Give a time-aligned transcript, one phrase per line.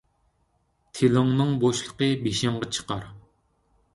[0.99, 3.05] تىلىڭنىڭ بوشلۇقى بېشىڭغا چىقار.